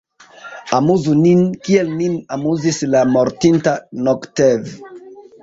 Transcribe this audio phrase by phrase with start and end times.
[0.77, 3.75] Amuzu nin, kiel nin amuzis la mortinta
[4.09, 4.61] Nogtev!